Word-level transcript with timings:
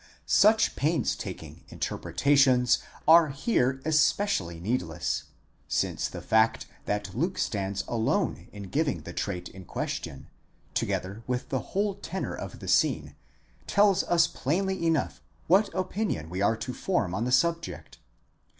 Such 0.25 0.75
pains 0.75 1.15
taking 1.15 1.63
inter 1.67 1.95
pretations 1.95 2.79
are 3.07 3.27
here 3.29 3.79
especially 3.85 4.59
needless, 4.59 5.25
since 5.67 6.07
the 6.07 6.23
fact 6.23 6.65
that 6.85 7.13
Luke 7.13 7.37
stands 7.37 7.83
alone 7.87 8.47
in 8.51 8.63
giving 8.71 9.01
the 9.01 9.13
trait 9.13 9.47
in 9.49 9.63
question, 9.63 10.27
together 10.73 11.21
with 11.27 11.49
the 11.49 11.59
whole 11.77 11.93
tenor 11.93 12.33
of 12.35 12.61
the 12.61 12.67
scene, 12.67 13.13
tells 13.67 14.03
us 14.05 14.25
plainly 14.25 14.87
enough 14.87 15.21
what 15.45 15.71
opinion 15.75 16.31
we 16.31 16.41
are 16.41 16.57
to 16.57 16.73
form 16.73 17.13
on 17.13 17.25
the 17.25 17.31
subject. 17.31 17.99